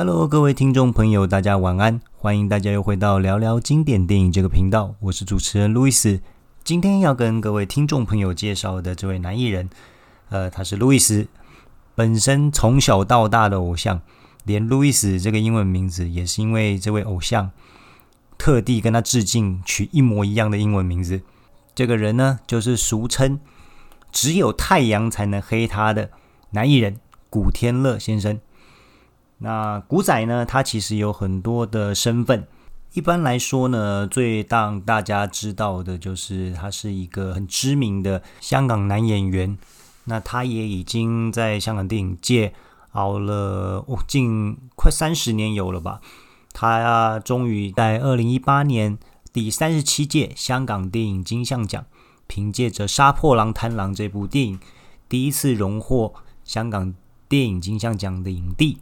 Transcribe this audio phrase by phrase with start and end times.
[0.00, 2.00] Hello，各位听众朋友，大家晚安！
[2.18, 6.20] 欢迎大家又回到聊聊经典电影这个频道，我是主持人路易斯。
[6.62, 9.68] 今天要跟各位听众朋友介绍的这位男艺人，
[10.28, 11.26] 呃，他是路易斯，
[11.96, 14.00] 本身从小到大的偶像，
[14.44, 17.50] 连路易斯这个英文名字也是因为这位偶像
[18.38, 21.22] 特地跟他致敬，取一模一样的英文名字。
[21.74, 23.40] 这个人呢，就是俗称
[24.12, 26.10] 只有太阳才能黑他的
[26.50, 28.38] 男艺人古天乐先生。
[29.38, 30.44] 那古仔呢？
[30.44, 32.46] 他其实有很多的身份。
[32.94, 39.56] 一般来说呢，最让大家知道的就是他是一个很知名的香港男演员。
[40.04, 42.54] 那他也已经在香港电影界
[42.92, 46.00] 熬了，近快三十年有了吧？
[46.52, 48.98] 他呀，终于在二零一八年
[49.32, 51.84] 第三十七届香港电影金像奖，
[52.26, 54.60] 凭借着《杀破狼贪狼》这部电影，
[55.08, 56.94] 第一次荣获香港
[57.28, 58.78] 电影金像奖的影帝。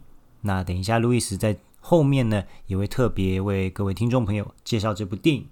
[0.47, 5.45] 那等一下，路易斯在后面呢，也会特别为各位听众朋友介绍这部电影。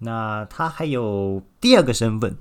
[0.00, 2.36] 那他还有第二个身份，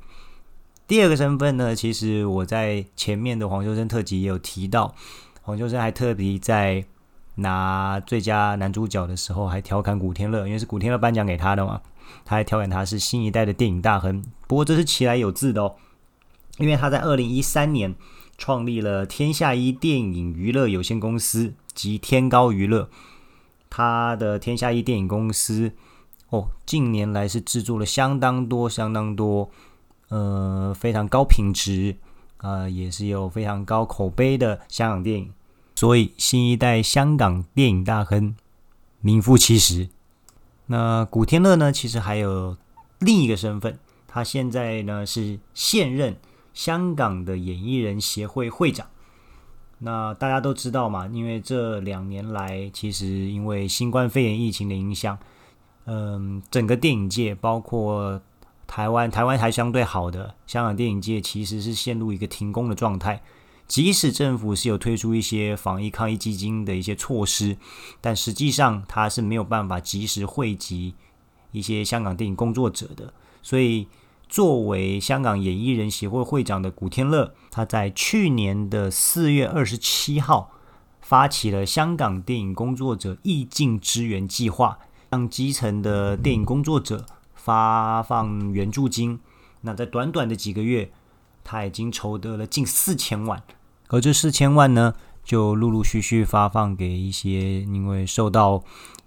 [0.86, 4.94] 第二个身份呢，其实我在前面的黄秋生特辑也有提到，
[5.41, 6.83] 黄秋生还特别在
[7.36, 11.81] 拿最佳男主角的时候，还调侃古天乐，因为是古天乐颁奖给他的嘛，
[12.25, 14.21] 他还调侃他是新一代的电影大亨。
[14.47, 15.75] 不过这是其来有自的哦，
[16.58, 17.95] 因为他在二零一三年。
[18.41, 22.89] 创立了天下一电影娱乐有限公司及天高娱乐，
[23.69, 25.72] 他的天下一电影公司
[26.27, 29.49] 哦，近年来是制作了相当多、相当多，
[30.09, 31.95] 呃，非常高品质
[32.36, 35.31] 啊、呃，也是有非常高口碑的香港电影，
[35.75, 38.36] 所以新一代香港电影大亨
[38.99, 39.88] 名副其实。
[40.66, 42.58] 那古天乐呢，其实还有
[42.99, 46.17] 另一个身份，他现在呢是现任。
[46.52, 48.86] 香港的演艺人协会会长，
[49.81, 55.17] 那大家都知道嘛，因为这两年来，其实因为新冠肺炎疫情的影响，
[55.86, 58.21] 嗯，整个电影界，包括
[58.67, 63.21] 台湾，台湾还相对好的香港电影界，其实是陷入一个停工的状态。
[63.67, 67.55] 即使政府是有推出一些防疫抗疫基金的一些措施，
[68.02, 70.93] 但实际上它是没有办法及时汇集
[71.52, 73.87] 一些香港电影工作者的，所以。
[74.29, 80.51] 作为香港演艺人协会会长的古天乐，他在去年的四月二十七号
[81.01, 84.77] 发起了香港电影工作者义尽支援计划，
[85.09, 89.19] 向基层的电影工作者发放援助金。
[89.61, 90.91] 那在短短的几个月，
[91.43, 93.41] 他已经筹得了近四千万，
[93.87, 98.63] 而这四千万呢，就陆陆续续发放给一些因为受到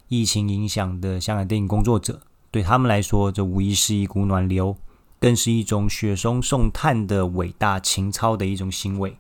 [0.08, 2.22] 疫情影响的香港电影工作者。
[2.50, 4.76] 对他们来说，这无疑是一股暖流。
[5.22, 9.16] 更是一种雪中送炭的伟大情操的一种行为。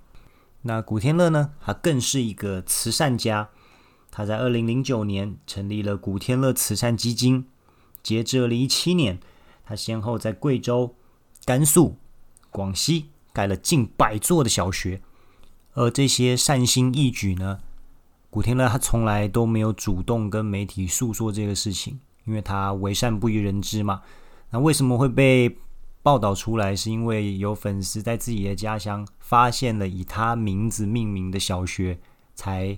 [0.62, 1.52] 那古天乐呢？
[1.60, 3.50] 他更是一个慈善家。
[4.10, 7.46] 他在二零零九年成立了古天乐慈善基金。
[8.02, 9.20] 截至二零一七年，
[9.64, 10.96] 他先后在贵州、
[11.44, 11.96] 甘肃、
[12.50, 15.00] 广西盖了近百座的小学。
[15.74, 17.60] 而这些善心义举呢，
[18.28, 24.02] 古天乐他从来都没有主动跟媒体诉说这个事情，因为他为善不欲人知嘛。
[24.50, 25.56] 那为什么会被
[26.02, 31.96] 报道出来是因为有粉丝在自己的家乡发现了以他名字命名的小学，
[32.34, 32.76] 才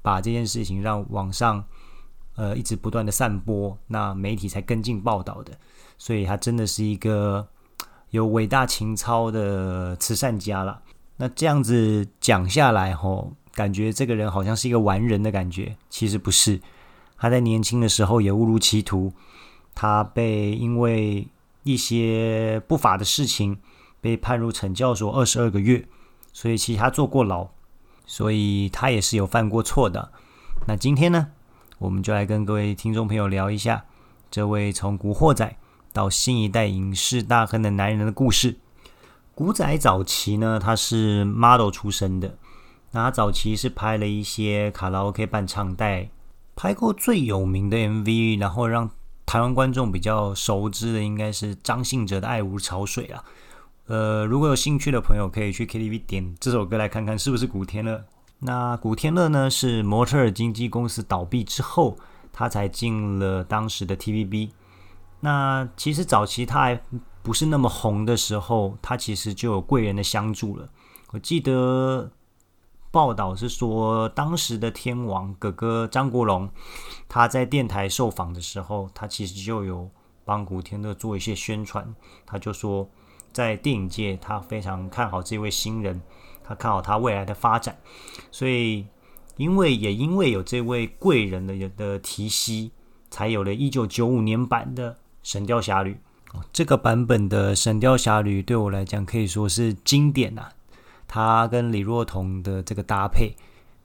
[0.00, 1.62] 把这件事情让网上
[2.36, 5.52] 呃一直不断的散播，那媒体才跟进报道的。
[5.98, 7.46] 所以他真的是一个
[8.08, 10.80] 有伟大情操的慈善家了。
[11.18, 16.58] 那这样子讲下来吼，感觉这个人好像是一个完人的感觉，其实不是。
[17.18, 19.12] 他在年轻的时候也误入歧途，
[19.74, 21.28] 他被因为。
[21.64, 23.58] 一些不法的事情
[24.00, 25.86] 被判入惩教所二十二个月，
[26.32, 27.48] 所以其实他坐过牢，
[28.04, 30.12] 所以他也是有犯过错的。
[30.66, 31.28] 那今天呢，
[31.78, 33.84] 我们就来跟各位听众朋友聊一下
[34.30, 35.56] 这位从古惑仔
[35.92, 38.58] 到新一代影视大亨的男人的故事。
[39.34, 42.36] 古仔早期呢，他是 model 出身的，
[42.90, 46.10] 那他早期是拍了一些卡拉 OK 伴唱带，
[46.56, 48.90] 拍过最有名的 MV，然后让。
[49.24, 53.24] 台湾观众比较熟知的应该是张信哲的《爱如潮水》啊，
[53.86, 58.04] 呃，如果有兴趣的朋友可以去 KTV 点这首歌来看看是不是古天乐。
[58.40, 61.96] 那古天乐呢，是模特儿经纪公司倒闭之后，
[62.32, 64.50] 他才进了当时的 TVB。
[65.20, 66.82] 那其实早期他还
[67.22, 70.68] 不是那么红的时候，他其实就有贵人的相助了。
[71.12, 72.10] 我记得。
[72.92, 76.48] 报道是说，当时的天王哥哥张国荣，
[77.08, 79.90] 他在电台受访的时候，他其实就有
[80.26, 81.92] 帮古天乐做一些宣传。
[82.26, 82.86] 他就说，
[83.32, 86.02] 在电影界，他非常看好这位新人，
[86.44, 87.78] 他看好他未来的发展。
[88.30, 88.86] 所以
[89.38, 92.70] 因为也因为有这位贵人的的提携，
[93.10, 94.92] 才有了一九九五年版的
[95.22, 95.94] 《神雕侠侣》。
[96.52, 100.52] 这个版本的《神雕侠侣》对我来讲可以说是经典呐、啊，
[101.12, 103.34] 他跟李若彤的这个搭配。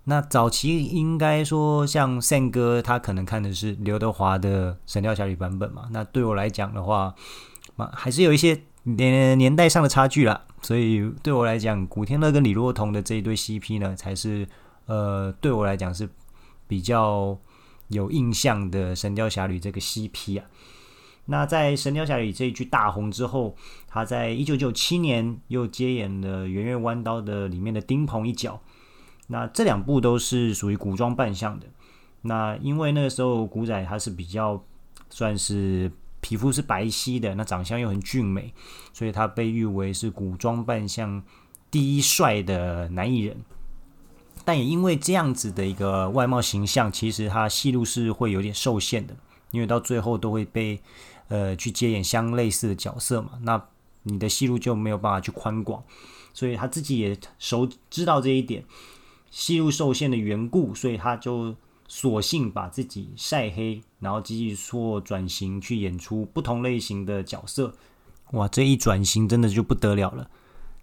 [0.05, 5.89] 那早期应该说，像 Sam 哥他可能看的是刘德华的《神雕侠侣》版本嘛。
[5.91, 7.13] 那对我来讲的话，
[7.91, 10.45] 还是有一些年年代上的差距啦。
[10.61, 14.47] 所以对我来讲，古天乐跟李若彤的这一对 CP 呢，才是
[14.85, 16.07] 呃对我来讲是
[16.65, 17.37] 比较
[17.89, 20.45] 有印象的《神雕侠侣》这个 CP 啊。
[21.27, 23.55] 那在《神雕侠侣》这一剧大红之后，
[23.87, 28.59] 他在一九九七年又接演了《圆月弯刀》的里面的丁鹏一角。
[29.27, 31.67] 那这两部都是属于古装扮相的。
[32.21, 34.63] 那因为那个时候古仔他是比较
[35.09, 35.91] 算是
[36.21, 38.53] 皮肤是白皙的，那长相又很俊美，
[38.93, 41.21] 所以他被誉为是古装扮相
[41.69, 43.37] 第一帅的男艺人。
[44.45, 49.13] 但也因为这样子的一个外貌形象，其实他戏路是会有点受限的，
[49.51, 50.79] 因为到最后都会被
[51.27, 53.61] 呃去接演相类似的角色嘛，那
[54.03, 55.83] 你的戏路就没有办法去宽广，
[56.33, 58.63] 所以他自己也熟知道这一点。
[59.29, 61.53] 戏路受限的缘故，所以他就
[61.87, 67.73] 索性把自己晒黑，然后继续做转型，去演出不同类型的角色。
[68.31, 70.29] 哇，这一转型真的就不得了了。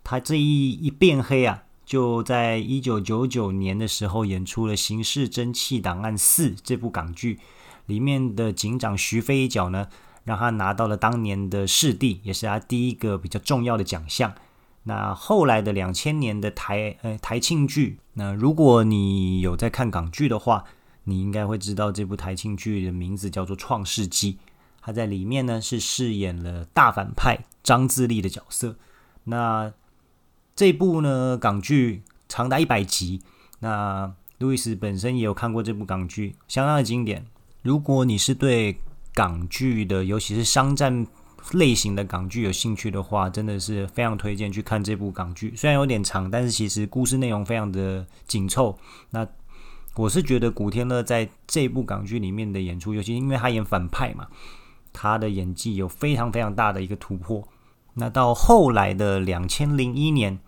[0.05, 7.41] 他这一一变黑啊，就在一九九九年的时候演出了《刑事侦缉档案四》这部港剧，
[7.87, 9.89] 里面的警长徐飞一角呢，
[10.25, 14.35] 让他拿到了当年的视帝，也是他第一个比较重要的奖项。
[14.85, 20.65] 那后来的两千年的台呃台庆剧，那如果你有在看港剧的话，
[21.05, 24.33] 你应该会知道这部台庆剧的名字叫做《创世纪》。
[24.81, 28.77] 他在里面呢是饰演了大反派张自力的角色。
[29.25, 29.73] 那
[30.55, 33.23] 这部呢港剧长达一百集，
[33.61, 37.25] 那路易斯本身也有看过这部港剧，相当的经典。
[37.63, 38.79] 如果你是对
[39.15, 41.07] 港剧的，尤其是商战。
[41.53, 45.53] 类型的港剧有兴趣的话，真的是非常推荐去看这部港剧。
[45.55, 48.79] 虽然有点长，但是其实故事内容非常的紧凑。
[49.11, 49.29] 那
[49.95, 54.27] 我是觉得古天乐在这部港剧里面的演出，尤其因为他演反派嘛，
[54.91, 57.47] 他的演技有非常非常大的一个突破。
[57.93, 60.39] 那到后来的两千零一年，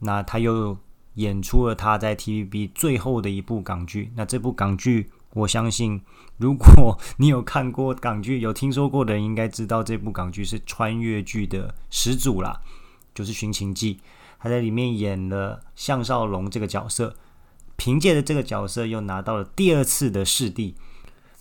[0.00, 0.76] 那他又
[1.14, 4.10] 演出了他在 TVB 最后的一部港剧。
[4.16, 5.12] 那这部港剧。
[5.34, 6.02] 我相信，
[6.36, 12.60] 如果你有看过港剧，有听说过的人，应该知道这部港剧是穿越剧的始祖啦，
[13.14, 13.94] 就是《寻秦记》。
[14.38, 17.14] 他在里面演了项少龙这个角色，
[17.76, 20.74] 凭借着这个角色又拿到了第二次的视帝。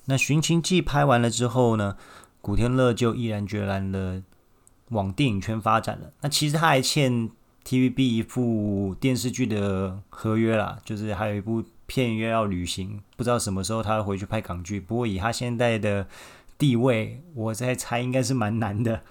[0.05, 1.97] 那《寻秦记》拍完了之后呢，
[2.39, 4.23] 古天乐就毅然决然的
[4.89, 6.13] 往电影圈发展了。
[6.21, 7.29] 那其实他还欠
[7.65, 11.61] TVB 一部电视剧的合约啦，就是还有一部。
[11.91, 14.79] 片约要履行，不知道什么时候他会回去拍港剧。
[14.79, 16.07] 不过以他现在的
[16.57, 19.01] 地位，我在猜应该是蛮难的。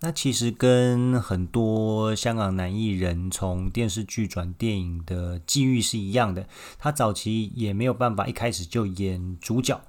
[0.00, 6.46] 那其实跟很多香港男艺人从电视剧转电影的际遇是一样的。
[6.78, 9.80] 他早期也没有办法一开始就演主角，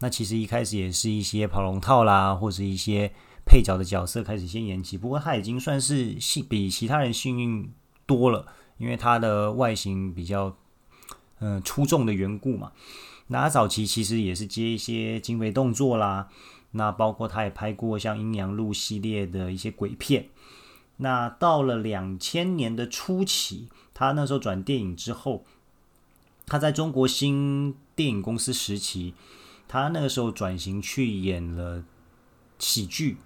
[0.00, 3.10] 那其实一开始也是一些跑龙套啦，或者一些
[3.46, 4.98] 配角的角色开始先演起。
[4.98, 7.72] 不过他已经算是幸比其他人幸运
[8.04, 8.44] 多了，
[8.76, 10.54] 因为他的外形比较。
[11.40, 12.72] 嗯，出众的缘故嘛。
[13.28, 16.28] 那他早期其实也是接一些警匪动作啦，
[16.70, 20.28] 那包括他也拍过像《阴阳路》系列的一些鬼片。
[20.96, 25.44] 那到了两千年的初期，他那时候转电影之后，
[26.46, 29.14] 他在中国新电影公司时期，
[29.68, 31.84] 他那个时候转型去演了
[32.58, 33.18] 喜剧，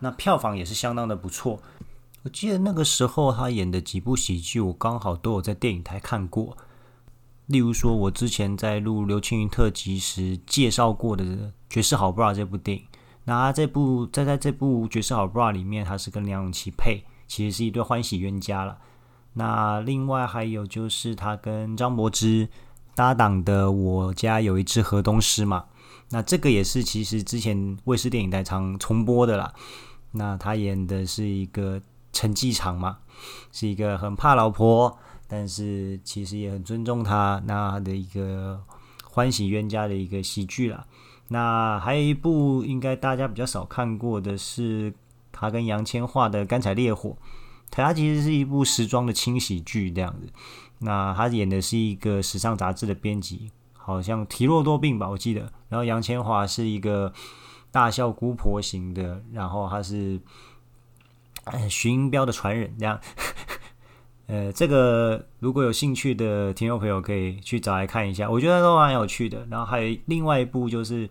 [0.00, 1.62] 那票房也是相当的不错。
[2.22, 6.56] 我记得那个时候他演的几部喜剧，我刚好都有在电影台看过。
[7.50, 11.24] 例如说，我之前在录刘青云特辑时介绍过的
[11.68, 12.84] 《爵士好 bra》这部电影，
[13.24, 18.78] 那这部在在这部《爵士好 bra》里面，他是跟梁咏琪配，其实是一对欢喜冤家了。
[19.32, 22.48] 那另外还有就是他跟张柏芝
[22.94, 25.64] 搭档的《我家有一只河东狮》嘛，
[26.10, 29.52] 那这个也是其实之前卫视电影台常重播的啦。
[30.12, 32.98] 那他演的是一个陈继常嘛，
[33.50, 34.96] 是一个很怕老婆。
[35.30, 38.60] 但是其实也很尊重他，那的一个
[39.04, 40.84] 欢喜冤家的一个喜剧啦。
[41.28, 44.92] 那还有一部应该大家比较少看过的是
[45.30, 47.10] 他跟杨千嬅的《干柴烈火》，
[47.70, 50.28] 它其实是一部时装的轻喜剧这样子。
[50.80, 55.42] 那他演的是一个时尚杂志的编辑，好像体弱多病吧，我记得。
[55.68, 57.12] 然后杨千嬅是一个
[57.70, 60.20] 大笑姑婆型的，然后他是
[61.44, 62.98] 呃徐英标的传人这样。
[64.30, 69.44] 呃，这个如果有兴趣的听众朋友可以去找来看一下，我觉得都蛮有趣的。
[69.50, 71.10] 然后还有另外一部就是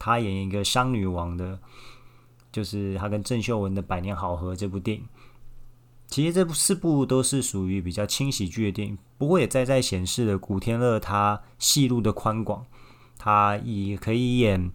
[0.00, 1.56] 他演一个商女王的，
[2.50, 5.04] 就是他跟郑秀文的《百年好合》这部电影。
[6.08, 12.66] 其实这四部都是属于比较轻喜剧的电影，不过也在在显示了古天乐他戏路的宽广，
[13.16, 14.72] 他也可以演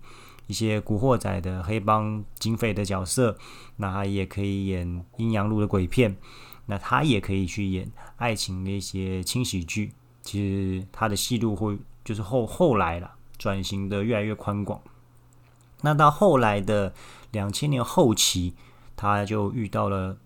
[0.48, 3.38] 一些古惑仔的黑帮警匪的角色，
[3.76, 6.16] 那他也可以演阴阳路的鬼片。
[6.66, 14.82] 那他也可以去演爱情的一些轻喜剧，其实他的戏路会就是后后来了转型的越来越宽广。
[15.82, 16.94] 那到后来的
[17.32, 18.54] 两千年后期，
[18.96, 20.18] 他就遇到了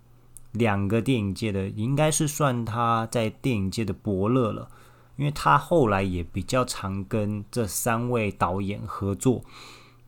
[0.51, 4.69] 两个电影界的，应该是算他在电影界的伯乐了，
[5.15, 9.41] 因为他后来也比较常跟这三位导演合作。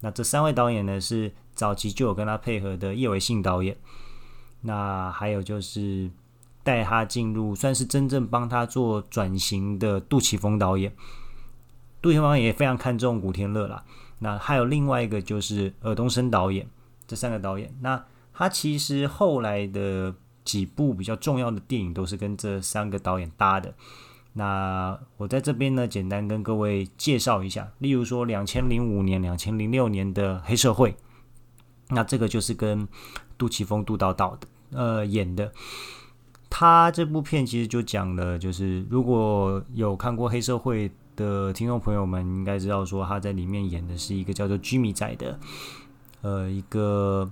[0.01, 3.75] 那这三位导演呢，是早期就有跟他配合的叶伟信导演。
[4.61, 6.09] 那还有就是
[6.63, 10.93] 带他进入，算是真正帮他做转型的杜琪峰导演。
[12.01, 13.83] 杜琪峰也非常看重古天乐啦。
[14.19, 16.67] 那还有另外一个就是尔冬升导演，
[17.07, 17.75] 这三个导演。
[17.81, 23.73] 那他其实后来的几部比较重要的电影都是跟这三个导演搭的。
[24.33, 27.71] 那我在这边呢，简单跟各位介绍一下。
[27.79, 30.95] 例如说，两千零五年、两千零六年的黑社会，
[31.89, 32.87] 那这个就是跟
[33.37, 35.51] 杜琪峰、杜导导的，呃，演的。
[36.49, 45.37] 他这部片其实就讲了，就是如果有看过黑社会的听众朋友们，应该知道说他在里面演的是一个叫做居米仔的，
[46.21, 47.29] 呃，一个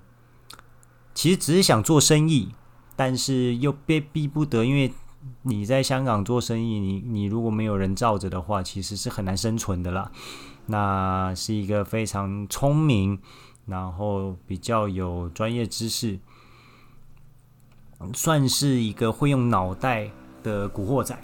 [1.13, 2.49] 其实只是想做生意，
[2.97, 4.91] 但是又被逼不得，因为
[5.43, 10.11] 你在香港做生意，你你如果没有人罩着的话，其实是很难生存的啦。
[10.67, 13.17] 那是一个非常聪明。
[13.65, 16.19] 然后比较有专业知识，
[18.13, 20.11] 算是一个会用脑袋
[20.43, 21.17] 的古惑仔。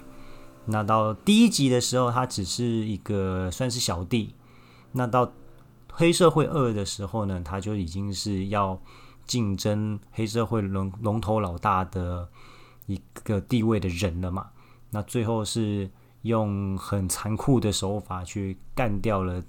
[0.64, 4.34] 那到第一集的时候，他只是一个算是小弟。
[4.92, 5.32] 那到
[5.92, 8.80] 黑社会二的时候呢，他就已经是要
[9.24, 12.28] 竞争黑社会龙龙头老大的
[12.86, 14.50] 一个地位的人了嘛。
[14.90, 15.90] 那最后是
[16.22, 19.42] 用很残酷的手法去干掉了。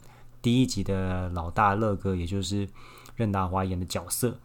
[0.44, 2.68] 第一集的老大乐哥，也就是
[3.16, 4.38] 任达华演的角色。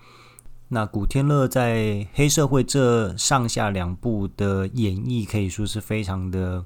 [0.69, 6.65] 那古天乐在黑社会这上下两部的演绎可以说是非常的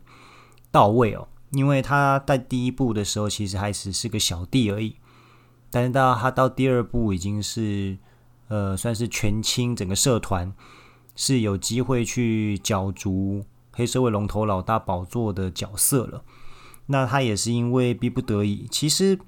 [0.70, 1.28] 到位哦。
[1.52, 4.96] 因为他在第一部的时候其实还只是个小弟而已，
[5.70, 7.96] 但是到他到第二部已经是
[8.48, 10.52] 呃算是权倾整个社团，
[11.16, 16.22] 是有机会去角逐黑社会龙头老大宝座的角色了。
[16.92, 19.18] 那他也是因为逼不得已，其实，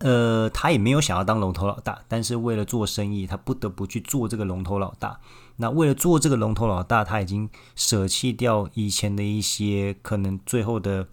[0.00, 5.18] 呃，他也没有想要当龙头老大，但是为了做生意，他不得不去做这个龙头老大。
[5.56, 11.08] 那为了做这个龙头老大，他已经舍弃掉以前的一些可能最后的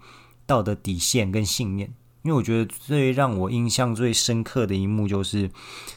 [0.45, 1.93] 道德底线跟信念。
[2.23, 5.49] 因为我觉得最让我印象最深刻的一幕，就是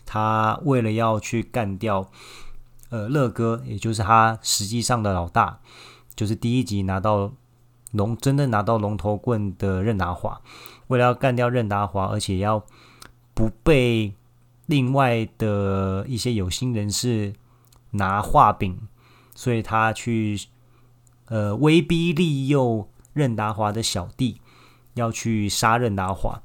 [0.04, 2.08] 他为了要去干掉
[2.90, 5.58] 呃乐哥，也就是他实际上的老大，
[6.14, 7.32] 就是第一集拿到。
[7.96, 10.40] 龙真正拿到龙头棍的任达华，
[10.88, 12.64] 为了要干掉任达华，而且要
[13.34, 14.12] 不被
[14.66, 17.34] 另外的一些有心人士
[17.92, 18.86] 拿画饼，
[19.34, 20.38] 所以他去
[21.26, 24.40] 呃威逼利诱任达华的小弟
[24.94, 26.42] 要去杀任达华。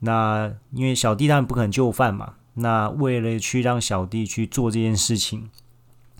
[0.00, 5.50] 那因为小弟当然不可能就范嘛，那为了去让小弟去做这件事情，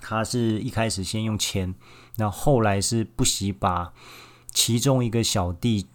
[0.00, 1.74] 他是一开始先用钱，
[2.16, 3.92] 那后来是不惜把。
[4.56, 5.86] 其中一个小弟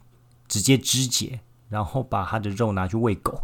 [0.48, 3.42] 直接肢解，然后把他的肉拿去喂狗。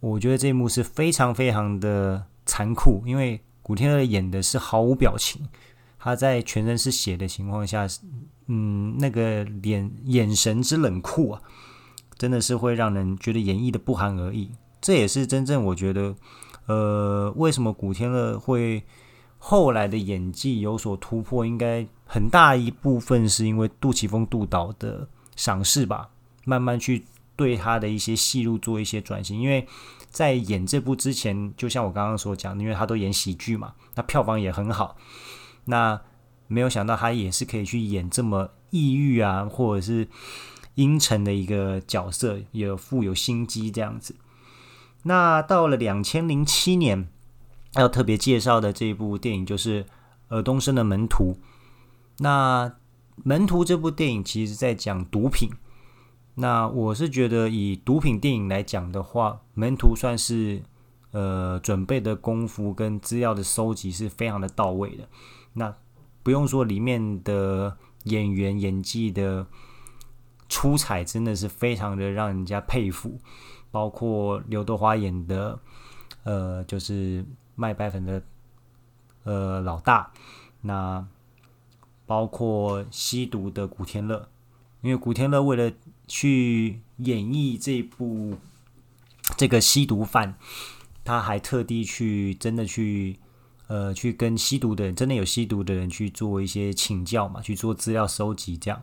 [0.00, 5.46] 我觉得这一幕是非常非常的残酷，因为古天乐演的是毫无表情，
[5.98, 7.86] 他在全身是血的情况下，
[8.46, 11.42] 嗯，那个脸眼神之冷酷啊，
[12.16, 14.52] 真的是会让人觉得演绎的不寒而栗。
[14.80, 16.14] 这也是真正我觉得，
[16.64, 18.82] 呃，为什么古天乐会
[19.36, 21.86] 后来的演技有所突破，应该。
[22.12, 26.10] 很大一部分是因为杜琪峰杜导的赏识吧，
[26.44, 27.04] 慢慢去
[27.36, 29.40] 对他的一些戏路做一些转型。
[29.40, 29.64] 因为
[30.10, 34.96] 在演这部之前，就像我刚刚所讲，因为他都演喜剧嘛，那票房也很好。
[35.66, 36.00] 那
[36.48, 40.08] 没有想到他也是可以去演这么抑郁啊，或者是
[40.74, 44.16] 阴沉的一个角色，也富有心机这样子。
[45.04, 47.08] 那到了两千零七年，
[47.74, 49.86] 要特别介绍的这一部电影就是
[50.30, 51.34] 尔冬升的《门徒》。
[52.22, 52.68] 那
[53.24, 55.48] 《门徒》这部电影其实在讲毒品。
[56.34, 60.62] 那我是觉得，以毒品电影来讲的话，《门徒》算是
[61.12, 65.08] 呃准备的功夫跟资料的收集是非常的到位的。
[65.54, 65.74] 那
[66.22, 67.74] 不用说，里面的
[68.04, 69.46] 演员演技的
[70.46, 73.18] 出彩，真的是非常的让人家佩服。
[73.70, 75.58] 包括刘德华演的，
[76.24, 77.24] 呃，就是
[77.54, 78.22] 卖白粉的，
[79.24, 80.12] 呃，老大。
[80.60, 81.06] 那
[82.10, 84.28] 包括吸毒的古天乐，
[84.82, 85.70] 因为古天乐为了
[86.08, 88.34] 去演绎这部
[89.36, 90.34] 这个吸毒犯，
[91.04, 93.20] 他还特地去真的去。
[93.68, 98.82] 呃，去跟吸毒的人，真的有吸毒的人去做一些请教嘛，去做资料收集这样。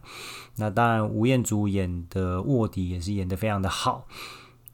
[0.56, 4.08] 那当然，吴彦祖演的卧底也是演得非常的好。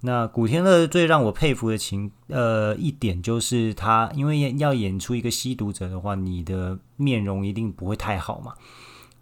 [0.05, 8.53] 那古天乐最让我佩服的情，呃，一点就是他，因为要演出一个吸毒者的话，你的面容一定不会太好嘛，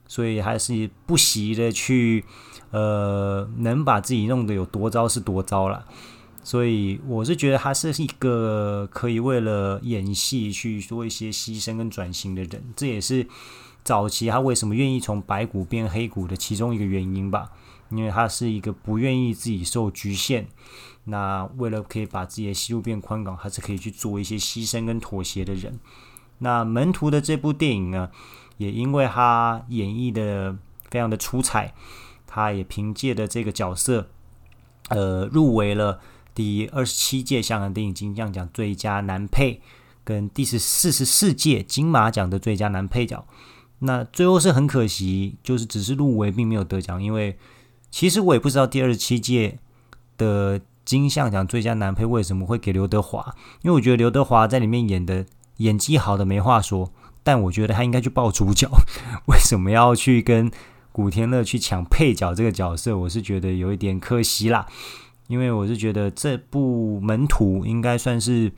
[0.07, 2.25] 所以还是不惜的去，
[2.71, 5.85] 呃，能把自己弄得有多糟是多糟了。
[6.43, 13.27] 所以我是觉得他是一个可以为了演戏去做一些牺牲跟转型的人，这也是
[13.83, 17.51] 早期他为什么愿意从白骨变黑骨的其中一个原因吧。
[17.91, 20.47] 因为他是一个不愿意自己受局限，
[21.05, 25.79] 那为了可以把自己的戏路变宽广，还是可以去做一些牺牲跟妥协的人。
[26.39, 28.09] 那门徒的这部电影呢，
[28.57, 30.57] 也因为他演绎的
[30.89, 31.73] 非常的出彩，
[32.25, 34.09] 他也凭借着这个角色，
[34.89, 35.99] 呃，入围了。
[36.33, 39.61] 第二十七届香港电影金像奖最佳男配，
[40.05, 43.27] 跟第十四十四届金马奖的最佳男配角，
[43.79, 47.03] 那最后是很可惜，就是只是入围，并没有得奖。
[47.03, 47.37] 因为
[47.91, 49.59] 其实我也不知道第二十七届
[50.17, 55.25] 的金像奖最佳男配为什么会给刘德华，因为我觉得刘德华在里面演的
[55.57, 58.67] 演技好的没话说，但我觉得他应该去报主角，
[59.27, 60.49] 为什么要去跟
[60.91, 62.97] 古天乐去抢配角这个角色？
[62.97, 64.65] 我是觉得有一点可惜啦。
[65.27, 68.51] 因为我是觉得这部《门徒》应该算是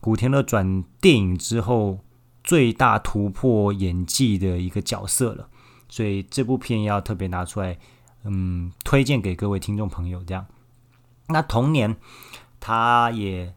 [0.00, 2.00] 古天乐转电影之后
[2.42, 5.48] 最大突破演技的一个角色了，
[5.88, 7.78] 所以这部片要特别拿出来，
[8.28, 10.22] 嗯，推荐给各位听众朋友。
[10.24, 10.46] 这样，
[11.28, 11.96] 那同年
[12.60, 13.54] 他也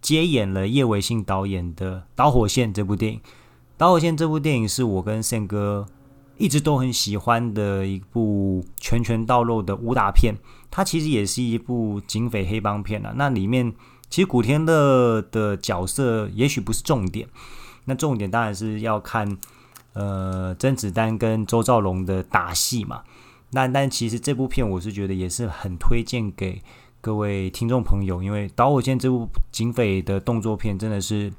[0.00, 3.18] 接演了叶维信导演的《导火线》这部电影，
[3.76, 5.86] 《导火线》这部电影是我跟宪哥
[6.36, 10.34] 一直都很喜欢的一部拳拳到肉的武打片。
[10.70, 13.72] 它其实也是一部警匪黑帮片啊，那里面
[14.08, 17.28] 其实古天乐的角色也许不是重点，
[17.86, 19.36] 那重点当然是要看
[19.92, 23.02] 呃甄子丹跟周兆龙的打戏嘛。
[23.50, 26.62] 那但其实这部片我是觉得也是很推荐给
[27.00, 31.32] 各位听众朋友，因为《导火线》这部警匪的动作片真的是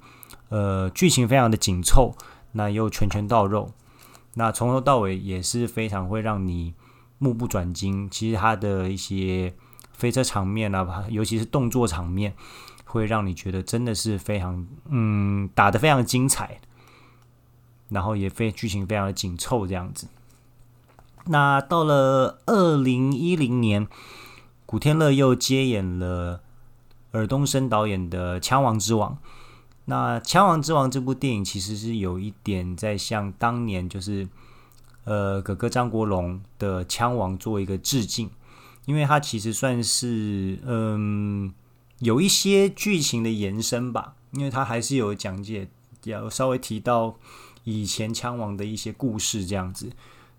[0.50, 2.15] 呃剧情非常的紧凑，
[2.52, 3.71] 那又拳拳到肉，
[4.34, 6.74] 那从头到尾也是非常会让你。
[7.24, 9.54] 目不转睛，其实它的一些
[9.93, 12.34] 飞车场面啊，尤其是动作场面，
[12.84, 16.60] 会让你觉得真的是非常，嗯，打得非常精彩，
[17.89, 20.08] 然后也非剧情非常的紧凑这样子。
[21.25, 23.88] 那到了二零一零年，
[24.65, 26.41] 古天乐又接演了
[27.12, 29.13] 尔冬升导演的《枪王之王》。
[29.86, 34.27] 那《枪王之王》这部电影其实是有一点在向当年就是。
[35.03, 38.29] 呃，哥哥张国荣的《枪王》做一个致敬，
[38.86, 41.51] 因为它其实算是嗯
[41.97, 45.67] 有一些剧情的延伸吧，因为它还是有讲解，
[46.03, 47.15] 要稍微提到
[47.63, 49.91] 以前枪王的一些故事这样子。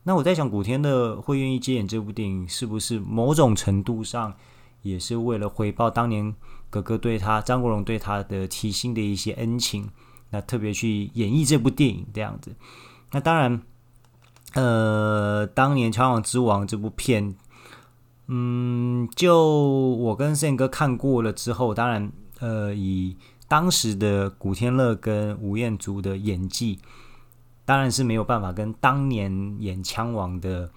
[0.04, 4.34] 那我在想，古天乐会愿意接演这部电影，是不是某种程度上
[4.82, 6.34] 也是为了回报当年
[6.70, 9.88] 哥哥对他张国荣对他的提心的一些恩情？
[10.30, 12.54] 那特别去演绎这部电影这样子。
[13.10, 13.62] 那当然。
[14.54, 17.34] 呃，当年《枪王之王》这部片，
[18.26, 23.16] 嗯，就我跟宪哥看过了之后，当然，呃，以
[23.48, 26.78] 当时的古天乐跟吴彦祖的演技，
[27.64, 30.70] 当然是没有办法跟当年演《枪王》的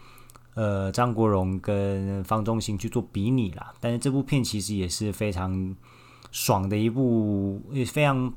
[0.54, 3.74] 呃张国荣跟方中信去做比拟啦。
[3.80, 5.76] 但是这部片其实也是非常
[6.32, 8.34] 爽的一部，也非常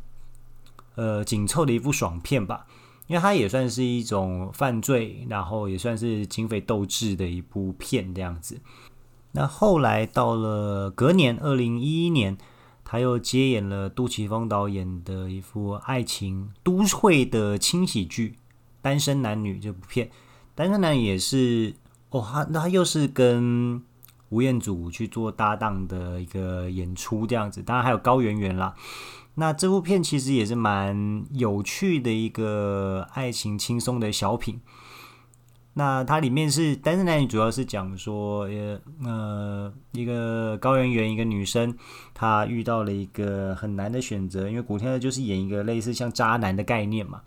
[0.95, 2.67] 呃紧凑的一部爽片吧。
[3.07, 8.61] 因为它也算是一种犯罪，然后也算是警匪斗智的一部片这样子。
[9.33, 12.37] 那后来到了隔年二零一一年，
[12.91, 18.31] 他又接演了杜琪峰导演的一部爱情都会的轻喜剧
[18.81, 20.07] 《单身男女》这部片。
[20.55, 21.75] 《单身男女》也是
[22.09, 23.83] 哦，他那他又是跟
[24.31, 28.75] 吴彦祖去做搭档的一个演出这样子，当然还有高圆圆啦。
[29.35, 34.61] 那这部片其实也是蛮有趣的一个爱情轻松的小品。
[35.75, 38.49] 那它里面是单身男女，主要是讲说，
[39.05, 41.77] 呃，一个高圆圆，一个女生，
[42.13, 47.23] 她遇到了一个很难的选择，因为古天乐就是演一个类似像渣男的概念嘛。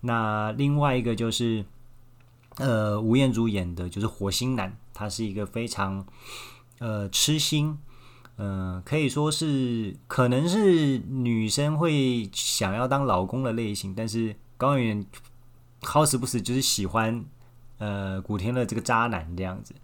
[0.00, 1.64] 那另外一个就是，
[2.56, 6.04] 呃，吴彦祖演的就是火星男，他是一个非常
[6.80, 7.78] 呃痴心，
[8.36, 15.06] 嗯、呃，可以说是可能是女生会想要当老公的类型，但是高圆圆
[15.82, 17.24] 好死不死就是喜欢
[17.78, 19.74] 呃古天乐这个渣男这样子。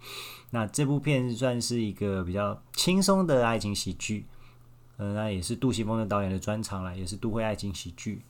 [0.51, 4.25] 那这部片算是一个比较轻松的爱情喜剧，
[4.97, 8.21] 呃，那也是杜琪峰的导演的专长啦，也是都会爱情喜剧。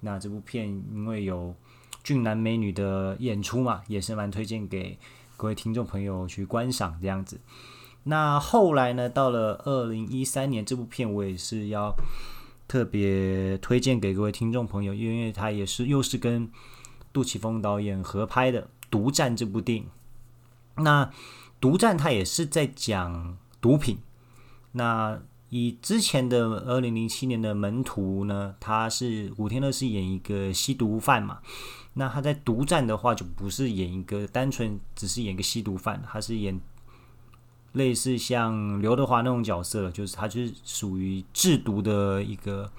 [0.00, 1.54] 那这部片因为有
[2.02, 4.98] 俊男美女的演出嘛，也是蛮推荐给
[5.36, 7.40] 各位听众朋友去观赏这样子。
[8.04, 11.94] 那后来呢，到了二零一三年，这部片我也是要
[12.68, 16.50] 特别推荐给各位听众朋友，因为它也是又是跟
[17.12, 18.62] 杜琪峰导演合拍的
[18.94, 19.86] 《独占》这部电影。
[20.76, 21.06] 那
[21.60, 23.98] 《独占》它也是在讲毒品。
[24.70, 31.40] 那以之前的二零零七年的门徒呢，他是古天乐是演一个吸毒犯嘛，
[31.94, 36.60] 那他在独占的话就不是演一个单纯只是演一个吸毒犯，他是演
[37.72, 42.70] 类似像刘德华那种角色了，就是他就是属于制毒的一个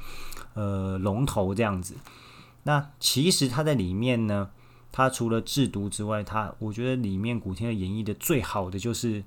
[0.53, 1.95] 呃龙头这样子。
[2.63, 4.49] 那其实他在里面呢，
[4.95, 9.23] 他除了制毒之外，他我觉得里面古天乐演绎的最好的就是。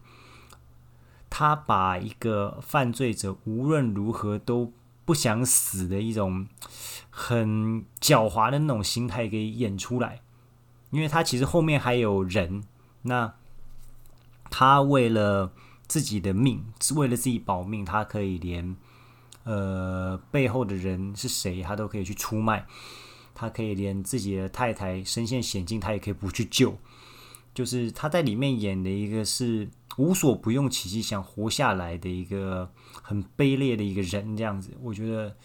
[1.31, 4.73] 他把一个犯罪者无论如何都
[5.05, 6.49] 不想死的一种
[7.11, 10.23] 很狡猾的那种心态给演出来，
[10.91, 12.65] 因为他其实后面还有人，
[13.03, 13.35] 那
[14.49, 15.53] 他为了
[15.87, 16.65] 自己的命，
[16.97, 18.75] 为了自己保命，他可以连
[19.45, 22.67] 呃背后的人是谁，他都可以去出卖，
[23.39, 26.77] 他可以连自己的太太身陷险境，他也可以不去救。
[27.55, 32.69] 就是他在里面演的一个是无所不用其极想活下来的一个
[33.01, 35.37] 很卑劣的一个人，这样子，我觉得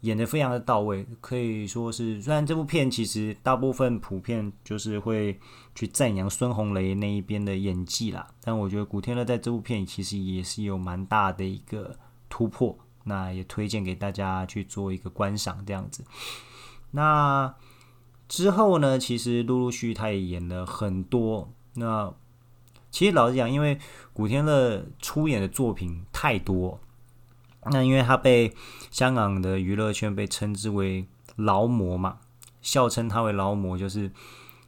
[0.00, 5.38] 演得非常的到位，可以说是虽然这部片其实大部分普遍就是会
[5.74, 16.04] 去赞扬孙红雷那一边的演技啦，但我觉得古天乐在这部片其实也是有蛮大的一个突破，那也推荐给大家去做一个观赏，这样子，
[16.94, 17.54] 那。
[18.26, 21.52] 之后呢，其实陆陆续续他也演了很多。
[21.74, 22.12] 那
[22.90, 23.78] 其实老实讲，因为
[24.14, 26.80] 古天乐出演的作品太多，
[27.70, 28.52] 那因为他被
[28.90, 32.18] 香港的娱乐圈被称之为劳模嘛，
[32.62, 34.10] 笑称他为劳模，就是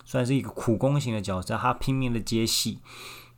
[0.04, 2.78] 算是一个苦工型的角色，他拼命的接戏。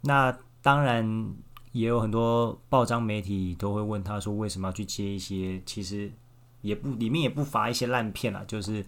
[0.03, 1.33] 那当然
[1.70, 6.12] 也有很多报章媒体都会问他说，为什么要去接一些其实
[6.68, 8.85] 也不里面也不乏一些烂片啊，就是。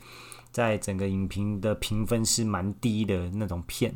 [0.52, 3.94] 在整个影评的评分是蛮低的那种片，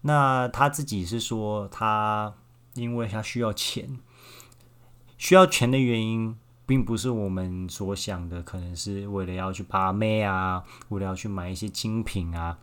[0.00, 2.32] 那他自己是说，他
[2.72, 3.98] 因为他需要钱，
[5.18, 6.34] 需要钱的原因，
[6.64, 12.56] 并不是我们所想的，可能是为了要去把妹啊，为了要去买一些精品啊。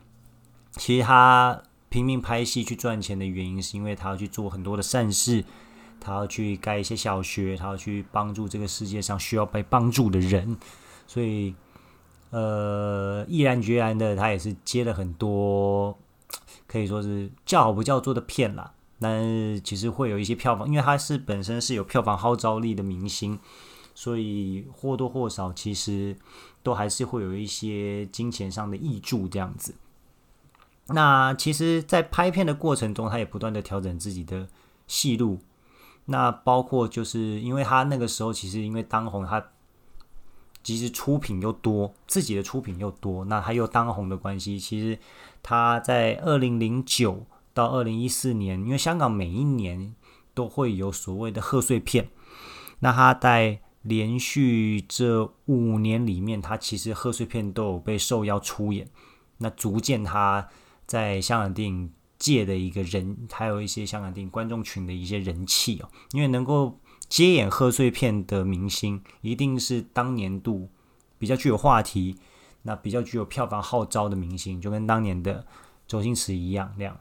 [0.72, 5.46] 其实他拼命拍戏去赚钱的原因，是因为他要去做很多的善事，
[6.00, 10.58] 他要去盖一些小学，他要去帮助这个世界上需要被帮助的人，
[11.08, 11.56] 所以。
[12.32, 15.98] 呃，毅然决然的，他也是接了很多，
[16.68, 18.74] 可以说是叫好不叫座的片啦。
[19.00, 23.40] 但是其实会有一些票房，因为他是本身是有票房号召力的明星，
[23.94, 26.18] 所以或多或少其实
[26.62, 29.76] 都还是会有一些金钱上的挹注这样子。
[30.88, 34.50] 那其实，在拍片的过程中，他也不断的调整自己的
[34.88, 35.40] 戏路。
[36.06, 39.46] 那包括就是因为他那个时候，其实因为当红，他。
[40.64, 44.98] 其实出品又多，自己的出品又多，那他又当红的关系，其实
[45.44, 49.94] 他在二零零九到二零一四年，因为香港每一年
[50.34, 52.10] 都会有所谓的贺岁片，
[52.80, 58.90] 那他在连续这五年里面，他其实贺岁片都有被受邀出演，
[59.38, 60.48] 那逐渐他
[60.88, 66.80] 在香港电影界的一个人，还有一些香港电影观众群的一些人气哦，因为能够。
[67.08, 70.70] 接演贺岁片的明星，一定是当年度
[71.20, 72.18] 比较具有话题、
[72.64, 75.46] 那比较具有票房号召的明星，就跟当年的
[75.88, 77.00] 周星驰一样那样。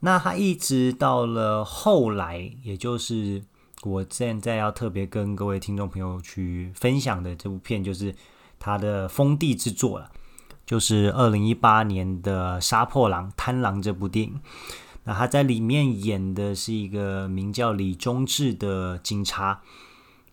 [0.00, 3.42] 那他一直到了后来，也就是
[3.84, 8.14] 我现在要特别跟各位听众朋友去分享的这部片，就是
[8.58, 10.12] 他的封地之作了，
[10.66, 14.40] 就是二零一八年的《杀破狼·贪狼》这部电影。
[15.04, 19.62] 那他在里面演的是一个名叫李忠志的警察。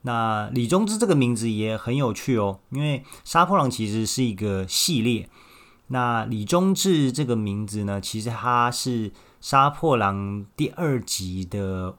[0.02, 5.30] 那李忠志这个名字也很有趣哦，因为《杀破狼》其实是一个系列。
[5.88, 11.96] 那李忠志这个名字呢，其实他是《杀破狼》第二集的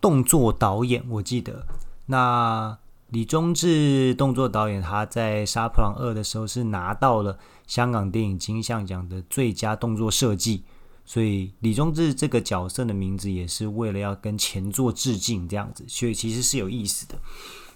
[0.00, 1.66] 动作导演，我记得。
[2.06, 2.78] 那
[3.14, 10.64] 李忠志动作导演，他在《杀破狼二》的时候是拿到了香港电影金像奖的最佳动作设计，
[11.04, 17.14] 所以李忠志这个角色的名字也是为了要跟前作致敬，这样子，所以其实是有意思的。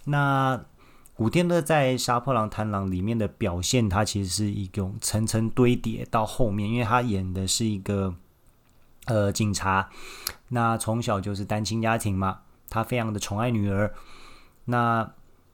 [0.06, 0.60] 那
[1.14, 8.12] 古天乐在《杀破狼·贪狼》里面的表现，他其实是一种层层堆叠到后面，因为他演的是一个
[9.04, 9.88] 呃警察，
[10.48, 13.94] 那从小就是单亲家庭嘛，他非常的宠爱女儿，
[14.64, 15.08] 那。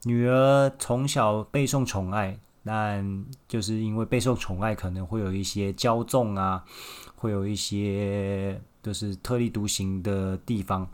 [0.07, 6.63] 女儿从小备受宠爱，但就是因为备受宠爱，可能会有一些骄纵啊，
[7.17, 10.87] 会有一些就是特立独行的地方。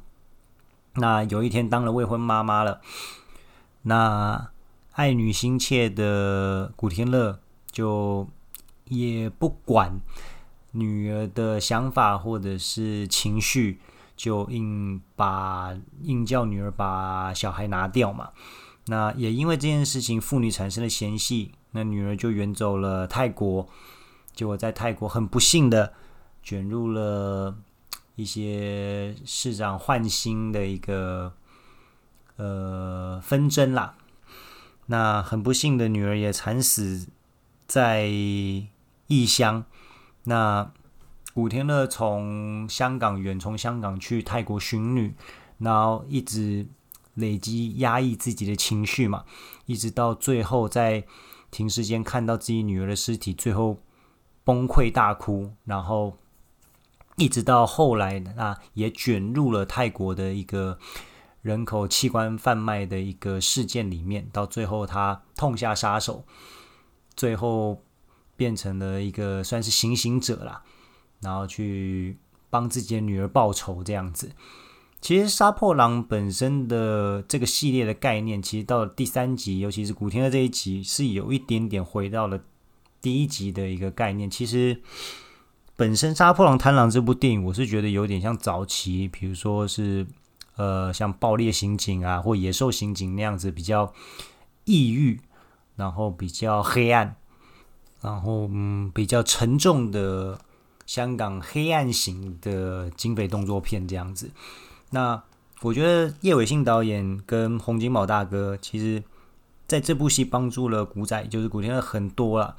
[0.94, 2.80] 那有一天当了未婚妈妈了，
[3.82, 4.50] 那
[4.92, 8.28] 爱女心切的古天乐就
[8.84, 10.00] 也不管
[10.72, 13.80] 女儿的想法或者是情绪，
[14.16, 18.30] 就硬把硬叫女儿把小孩拿掉嘛。
[18.90, 23.68] 那也因为这件事情，父女产生了嫌隙，那女儿就远走了泰国，
[24.34, 25.92] 结果在泰国很不幸的
[26.42, 27.56] 卷入了
[28.16, 31.32] 一些市长换新的一个
[32.34, 33.94] 呃纷争啦。
[34.86, 37.06] 那很不幸的女儿也惨死
[37.68, 39.64] 在异乡。
[40.24, 40.72] 那
[41.32, 45.14] 古天乐从香港远从香港去泰国寻女，
[45.58, 46.66] 然后一直。
[47.14, 49.24] 累积压抑自己的情绪嘛，
[49.66, 51.04] 一直到最后在
[51.50, 53.78] 停尸间看到自己女儿的尸体，最后
[54.44, 56.16] 崩溃大哭，然后
[57.16, 60.78] 一直到后来啊，也卷入了泰国的一个
[61.42, 66.24] 人口器官贩卖的一个事件里面，到最后他痛下杀手，
[67.14, 67.82] 最后
[68.36, 70.62] 变成了一个算是行刑者啦，
[71.20, 72.18] 然后去
[72.48, 74.32] 帮自己的女儿报仇这样子。
[75.00, 82.38] 其实杀破狼本身的这个系列的概念，其实到了第三集，尤其是古天乐这一集，是有一点点回到了
[83.00, 84.30] 第一集的一个概念。
[84.30, 84.82] 其实
[85.74, 90.06] 本身《杀破狼·贪狼》这部电影，我是觉得有点像早期，比如说是
[90.56, 93.94] 呃像《爆裂刑警》啊，或《野兽刑警》那样子比较
[94.66, 95.18] 抑郁，
[95.76, 97.16] 然后比较黑暗，
[98.02, 100.38] 然后嗯比较沉重的
[100.84, 104.30] 香港黑暗型的警匪动作片这样子。
[104.90, 105.22] 那
[105.62, 109.02] 我觉得叶伟信导演跟洪金宝大哥，其实
[109.68, 112.56] 在这部戏帮助了古仔，就是古天乐很多了。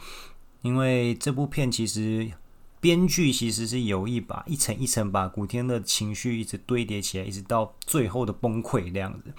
[0.62, 2.32] 因为这部片其实
[2.80, 9.34] 编剧其实是有意把一层一层把古天乐情绪一直堆叠起来，一直到最后的崩溃这样子。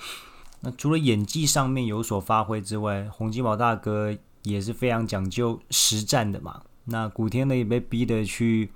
[0.60, 6.62] 那除了演技上面有所发挥之外，洪金宝大哥也是非常讲究实战的嘛。
[6.84, 8.70] 那古天乐也被逼得去。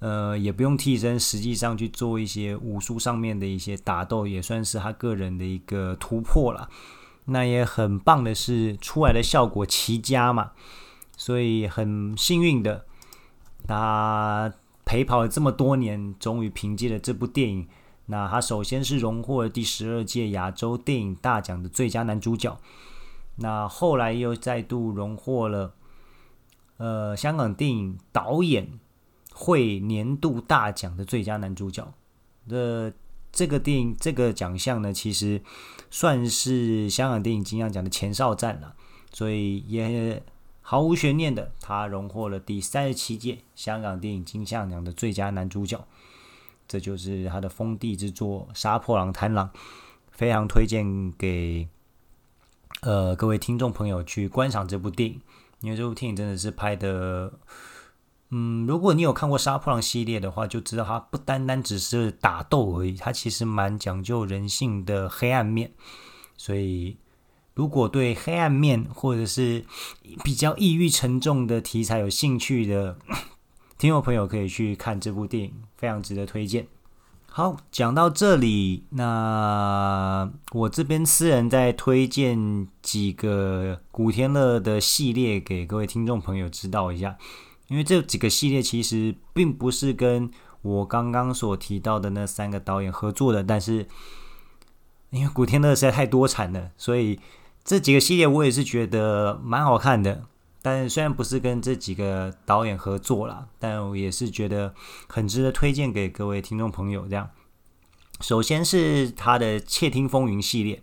[0.00, 6.70] 呃，也不用替身，实际上去做一些武术上面的一些打斗，也算是他个人的一个突破了。
[7.26, 10.52] 那也很棒的是，出来的效果奇佳嘛，
[11.18, 12.86] 所以很幸运的，
[13.68, 14.50] 他
[14.86, 17.68] 陪跑了这么多年，终于凭借了这部电影，
[18.06, 22.58] 那他首先是荣获了第十二届亚洲电影大奖的最佳男主角，
[23.36, 25.74] 那后来又再度荣获了
[26.78, 28.80] 呃香港电影导演。
[29.32, 31.94] 会年度大奖的最佳男主角
[32.48, 32.92] 的
[33.32, 35.40] 这个电影这个奖项呢，其实
[35.90, 38.74] 算是香港电影金像奖的前哨战了，
[39.12, 40.22] 所以也
[40.60, 45.86] 毫无悬念的，他荣获了第三十七届香港电影金像奖的最佳男主角。
[46.66, 49.48] 这就是他的封地之作《杀破狼·贪狼》，
[50.10, 51.68] 非常推荐给
[52.82, 55.20] 呃各位听众朋友去观赏这部电影，
[55.60, 57.32] 因为这部电影真的是拍的。
[58.32, 65.72] 嗯，如果你有看过《杀破狼》系列的话，就知道它不单单只是打斗而已，它其实蛮讲究人性的黑暗面。
[66.36, 66.96] 所以，
[67.54, 69.64] 如果对黑暗面或者是
[70.22, 72.96] 比较抑郁沉重的题材有兴趣的
[73.76, 76.68] 听众朋友，可以去看这部电影，非常值得推荐。
[77.26, 87.16] 好，讲到这里，那我这边私人再推荐几个古天乐的系列给各位听众朋友知道一下。
[87.70, 90.28] 因为这几个系列其实并不是跟
[90.62, 93.86] 我刚刚所提到的那三个导演合作的，但是
[95.10, 97.20] 因为古天乐实在太多产了，所以
[97.62, 100.24] 这几个系列我也是觉得蛮好看的。
[100.60, 104.74] 但虽然不是跟这几个导演合作啦，但我也是觉得
[105.06, 107.06] 很值得推荐给各位听众朋友。
[107.06, 107.30] 这样，
[108.20, 110.76] 首先是他的《窃听风云》系列，《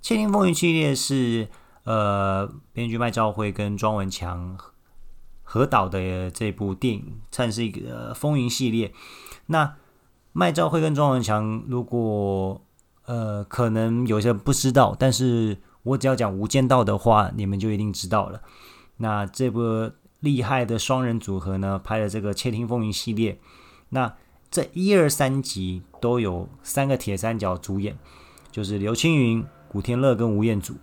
[0.00, 1.48] 窃听风云》系列是
[1.82, 4.56] 呃编剧麦兆辉跟庄文强。
[5.54, 8.92] 合导的这部电影算是一个风云系列。
[9.46, 9.76] 那
[10.32, 12.60] 麦兆辉跟庄文强，如果
[13.04, 18.42] 呃可能有些不知道，但是我只要讲《无间道》的话，你们就一定知道了。
[18.96, 23.38] 那这部厉害的双人组合呢，拍了这个《窃听风云》系列。
[23.90, 24.12] 那
[24.50, 27.96] 这一二三集都有三个铁三角主演，
[28.50, 30.74] 就是刘青云、古天乐跟吴彦祖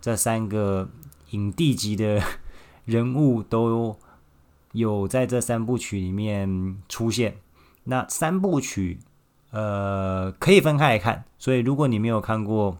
[0.00, 0.88] 这三个
[1.30, 2.22] 影帝级的
[2.86, 3.98] 人物都
[4.72, 7.36] 有在这三部曲里面出现。
[7.84, 8.98] 那三部曲，
[9.50, 11.24] 呃，可以分开来看。
[11.38, 12.78] 所以如果你没有看过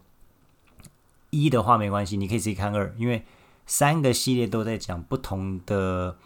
[1.31, 3.25] 一的话，没关系，你可以自己看二，因为
[3.66, 6.16] 三个系列都在讲不同的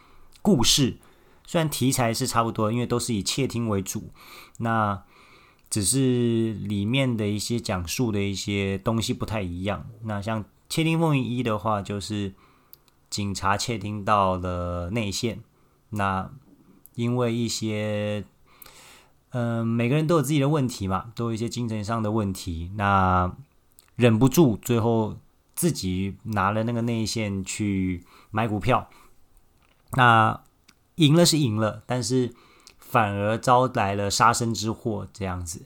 [0.41, 0.99] 故事。
[1.47, 4.11] 虽然题材是差不多，因为都是以窃听为主，
[4.59, 5.03] 那
[5.69, 9.87] 只是里面的一些讲述的一些东西不太一样。
[10.05, 12.33] 那像《窃听风云一》的话，就是
[13.11, 15.43] 警察窃听到了内线，
[15.91, 16.31] 那
[16.95, 18.25] 因为一些，
[19.31, 23.37] 嗯、每个人都有自己的问题嘛，都有一些精神上的问题，那
[23.97, 25.17] 忍不住最后
[25.55, 28.89] 自己拿了那个内线去买股票，
[29.93, 30.41] 那。
[30.97, 32.35] 赢了是赢了，但是
[32.77, 35.65] 反而招来了杀身之祸这样子。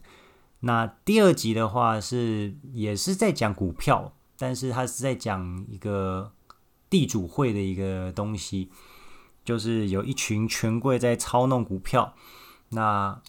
[0.60, 6.30] 那第二集的话是也是在讲股票，但是他是在讲一个
[6.94, 8.70] 地主会的一个东西，
[9.44, 12.14] 就是有一群权贵在操弄股票。
[12.68, 13.20] 那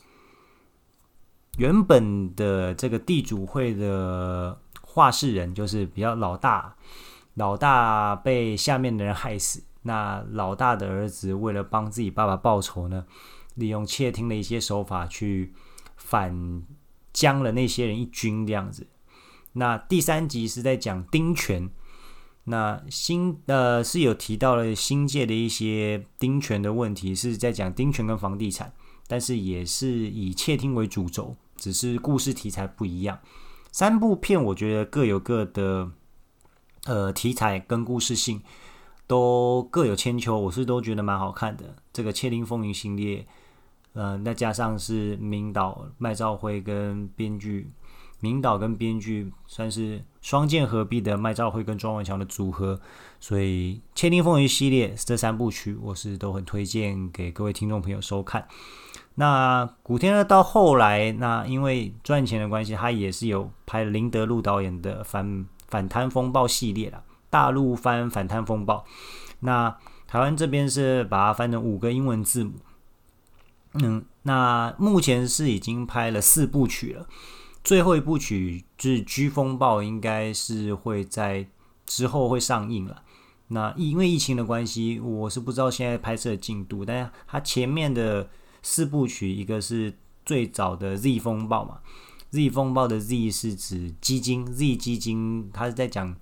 [1.58, 6.75] 原本的这个地主会的话事人就是比较老大，
[7.34, 9.63] 老大被下面的人害死。
[9.82, 13.08] 那老大的儿子为了帮自己爸爸报仇呢，
[13.56, 15.56] 利用窃听的一些手法去
[15.97, 16.62] 反
[17.12, 18.86] 将了那些人一军这样子。
[19.54, 21.67] 那第三集是在讲丁权，
[22.46, 28.74] 那新呃是有提到了新界的一些丁权的问题，是在讲丁权跟房地产，
[29.08, 33.20] 但是也是以窃听为主轴，只是故事题材不一样。
[33.72, 35.92] 三部片我觉得各有各的
[36.86, 38.42] 呃题材跟故事性。
[39.08, 41.76] 都各有千秋，我是都觉得蛮好看的。
[41.94, 43.24] 这个《窃听风云》系列，
[43.94, 47.70] 呃，再加上是明导麦兆辉跟编剧，
[48.20, 52.82] 明导跟编剧算是双剑合璧的麦兆辉跟庄文强的组合，
[53.20, 58.48] 所以《窃听风云》系列这三部曲，我是都很推荐给各位听众朋友收看。
[59.14, 67.04] 那古天乐到后来，那因为赚钱的关系，他也是有拍林德禄导演的反反贪风暴系列了。
[67.30, 68.84] 大陆翻反贪风暴，
[69.42, 72.54] 那台湾这边是把它翻成五个英文字母。
[73.74, 77.06] 嗯，那目前是已经拍了四部曲了，
[77.65, 81.47] 最后一部曲就是《G 风暴》，应该是会在
[81.88, 83.01] 之后会上映了。
[83.47, 88.30] 那因为疫情的关系，我是不知道现在拍摄进度，但是它前面的
[88.62, 91.80] 四部曲，一个是最早的 Z 风暴嘛
[92.30, 96.15] ，Z 风暴的 Z 是指基金，Z 基金，它是在讲。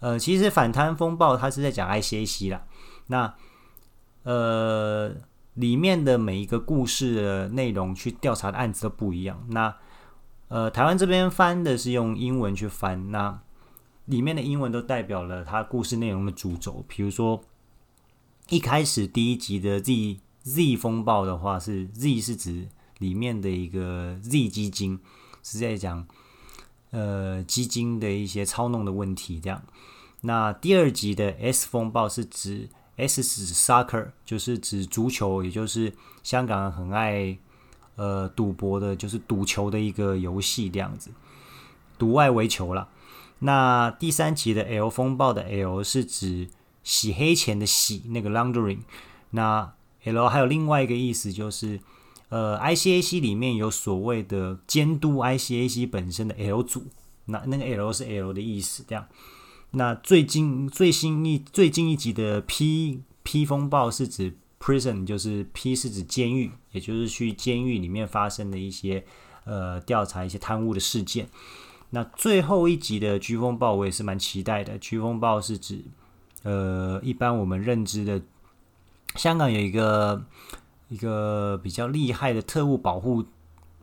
[0.00, 2.66] 呃，其实反贪风暴它是在讲 ICAC 啦，
[3.06, 3.34] 那
[4.24, 5.14] 呃
[5.54, 9.46] 里面的每一个故事的内容去调查的案子都不一样。
[9.50, 9.74] 那
[10.48, 13.42] 呃台湾这边翻的是用英文去翻，那
[14.04, 16.84] 里面的英文都代表了它故事内容的主轴。
[16.86, 17.42] 比如说
[18.48, 25.00] 一开始第一集的 Z Z 风暴的话，是 Z 是指里面的一个 Z 基金，
[25.42, 26.06] 是在讲
[26.90, 29.60] 呃基金的一些操弄的问题，这样。
[30.20, 37.36] 那第二集的 S 风暴是指 S 是指 soccer，就是指足球，也就是香港很爱
[37.96, 41.10] 呃赌博的，就是赌球的一个游戏这样子，
[41.98, 42.88] 赌外围球啦。
[43.40, 46.48] 那第三集的 L 风暴的 L 是指
[46.82, 48.78] 洗黑钱的洗，那个 laundering。
[49.30, 51.80] 那 L 还有另外一个意思就是，
[52.28, 56.86] 呃，ICAC 里面有所谓的监督 ICAC 本身的 L 组，
[57.26, 59.06] 那那个 L 是 L 的意思，这样。
[59.72, 69.04] 那最近最新一最近一集的 P P 风暴是指 prison，就是 P 是指监狱，也就是去监狱里面发生的一些
[69.44, 71.28] 呃调查一些贪污的事件。
[71.90, 74.78] 那最后一集的飓风暴我也是蛮期待的。
[74.78, 75.84] 飓风暴是指
[76.42, 78.20] 呃一般我们认知的
[79.14, 80.24] 香港有一个
[80.88, 83.24] 一个比较厉害的特务保护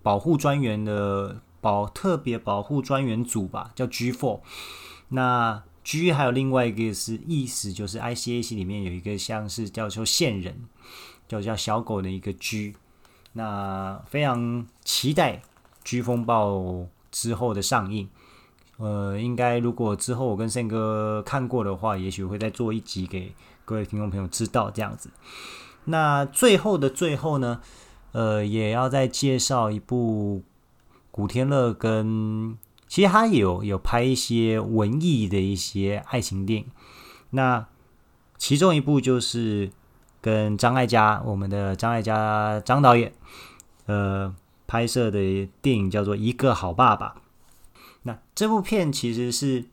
[0.01, 4.41] 保护专员的保特别保护专员组吧，叫 G4。
[5.09, 10.55] 那 G 还有另外一个是意思，就是 ICAC 里面有一个像是叫做线人，
[11.27, 12.73] 叫叫小狗的一个 G。
[13.33, 15.41] 那非常期待
[15.83, 18.07] G 风暴之后的上映。
[18.77, 25.09] 呃，应该如果之后我跟胜哥看过的话，也许会再做一集给各位听众朋友知道这样子。
[25.85, 27.61] 那最后的最后呢，
[28.13, 30.43] 呃，也要再介绍一部
[31.11, 32.57] 古天乐跟。
[32.93, 36.67] 其实他有有拍一些文艺的一些爱情电影。
[37.31, 37.65] 那
[38.37, 39.71] 其中一部就是
[40.21, 43.11] 跟张艾嘉，我们的张艾嘉张导演，
[43.87, 44.35] 呃，
[44.67, 47.15] 拍摄的电影叫做《一个好爸爸》。
[48.03, 49.65] 那这部片其实是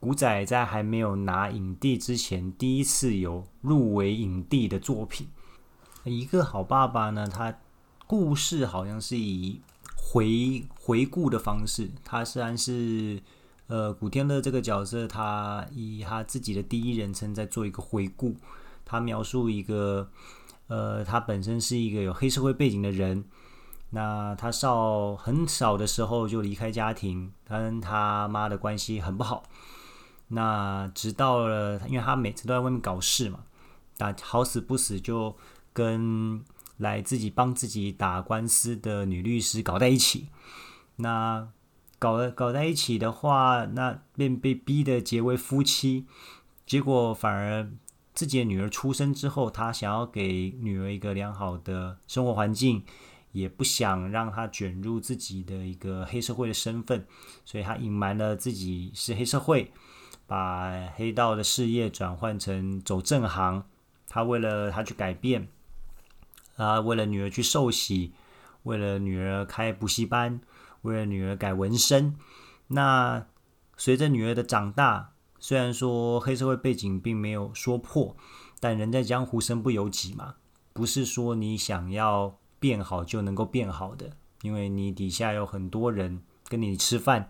[0.00, 5.28] 古仔在还没有拿影帝之前第一次有入围影帝的作品。
[6.02, 7.56] 一个好爸爸呢，他
[8.08, 9.60] 故事好像是以
[10.16, 13.20] 回回顾的方式，他虽然是
[13.66, 18.34] 呃古天乐这个角色，他以他自己的第一人称在做一个回顾，
[18.86, 20.08] 他描述一个
[20.68, 23.26] 呃他本身是一个有黑社会背景的人，
[23.90, 29.42] 那他少很少的时候就离开家庭，他跟他妈的关系很不好，
[30.28, 33.40] 那直到了因为他每次都在外面搞事嘛，
[33.98, 35.36] 那好死不死就。
[35.76, 36.42] 跟
[36.78, 40.28] 来自己帮自己打官司的女律师搞在一起，
[40.96, 41.48] 那
[41.98, 46.06] 搞了搞在一起的话，那便被逼的结为夫妻。
[46.66, 47.70] 结果反而
[48.12, 52.84] 自己的女儿出生之后，他想要给女儿一个良好的生活环境，
[53.32, 57.06] 也不想让她卷入自己的一个黑社会的身份，
[57.44, 59.72] 所以他隐瞒了自己是黑社会，
[60.26, 63.64] 把黑道的事业转换成走正行。
[64.08, 65.48] 他为了他去改变。
[66.56, 68.12] 啊，为了女儿去受洗，
[68.64, 70.40] 为了女儿开补习班，
[70.82, 72.16] 为了女儿改纹身。
[72.68, 73.26] 那
[73.76, 78.16] 随着女儿的长大，虽然说黑社会背景并没有说破，
[78.58, 80.34] 但人在江湖身不由己嘛，
[80.72, 84.10] 不是说你想要变好就能够变好的，
[84.42, 87.28] 因为你底下有很多人跟你吃饭。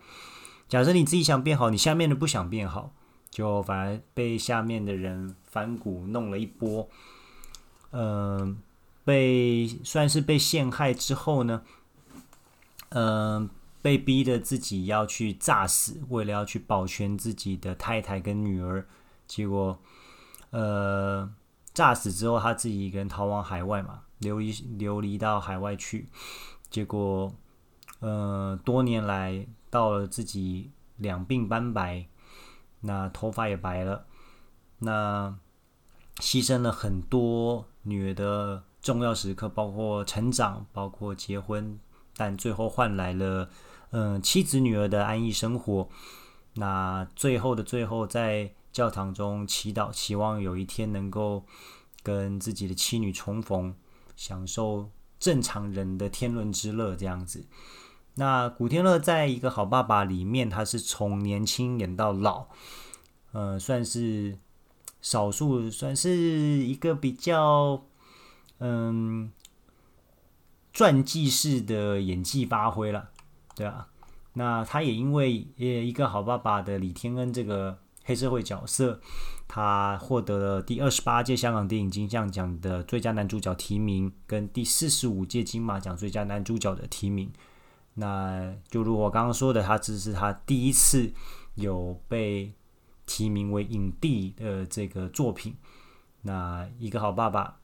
[0.69, 2.93] 假设你自己想变好，你下面的不想变好，
[3.29, 6.89] 就反而被下面的人反骨弄了一波。
[7.91, 8.59] 嗯、
[9.07, 11.63] 被算是被陷害之后呢，
[12.89, 13.51] 嗯、呃，
[13.81, 18.85] 被逼的自己要去诈死，为了要去保全自己的太太跟女儿，
[19.29, 19.79] 结果，
[20.51, 21.33] 呃，
[21.73, 26.09] 诈死之后他自己一个人逃往海外嘛，流离流离到海外去，
[26.69, 27.33] 结果，
[28.01, 32.09] 呃，多年来到了自己两鬓斑白，
[32.81, 34.05] 那头发也白了，
[34.81, 35.39] 那
[36.17, 38.65] 牺牲了很多女儿的。
[38.87, 41.77] 重要时刻包括成长，包括结婚，
[42.17, 43.51] 但最后换来了，
[43.91, 45.89] 嗯、妻子女儿的安逸生活。
[46.55, 51.45] 那最后的最后，在教堂中祈祷，期望有一天能够
[52.05, 53.75] 跟自己的妻女重逢，
[54.15, 57.45] 享受正常人的天伦之乐这样子。
[58.15, 62.47] 那古天乐在一个好爸爸里面，他是从年轻演到老，
[63.33, 64.39] 呃，算是
[65.03, 66.09] 少数，算是
[66.65, 67.83] 一个比较。
[68.59, 69.31] 嗯，
[70.73, 73.11] 传记式的演技发挥了，
[73.55, 73.89] 对啊，
[74.33, 78.99] 那他也因为呃一个好爸爸的李天恩这个黑社会角色，
[79.47, 87.31] 他获得了第二十八届香港电影金像奖的最佳男主角提名，跟第四十五届金马奖最佳男主角的提名。
[87.95, 91.13] 那就如我刚刚说的，他这是他第一次
[91.57, 92.55] 有被
[93.05, 95.55] 提名为影帝的这个作品。
[96.23, 97.59] 那一个好爸爸。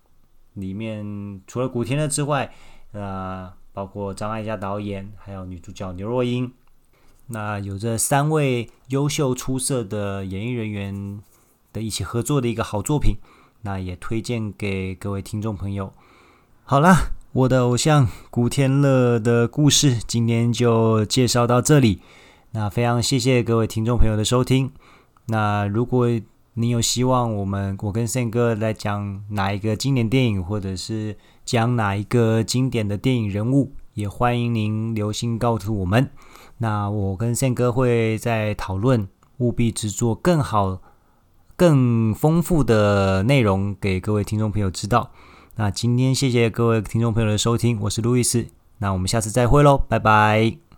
[0.55, 2.53] 里面除了古天乐之外，
[2.93, 6.53] 呃，包括张艾嘉导演，还有女主角刘若英，
[7.29, 11.21] 那有着三位优秀出色的演艺人员
[11.73, 13.17] 的一起合作的一个好作品，
[13.63, 15.93] 那也推荐给各位听众朋友。
[16.65, 22.01] 好啦，我的偶像古天乐的故事今天就介绍到这里，
[22.51, 24.71] 那非常谢谢各位听众朋友的收听。
[25.27, 26.09] 那如果
[26.55, 36.11] 你有希望我们我跟宪哥来讲哪一个经典电影，或者是讲哪一个经典的电影人物，也欢迎您留心告诉我们。
[36.59, 40.83] 那我跟宪哥会在讨论，务必制作更好、
[41.57, 45.11] 更丰富的内容给各位听众朋友知道。
[45.57, 48.47] 那今天谢谢各位听众朋友的收听，我是路易斯，
[48.79, 50.72] 那我们下次再会喽，拜拜。